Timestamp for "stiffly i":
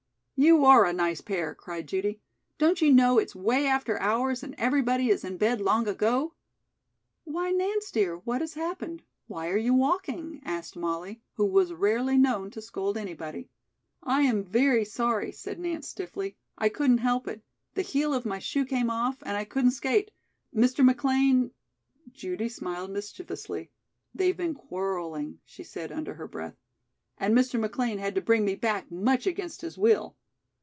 15.89-16.69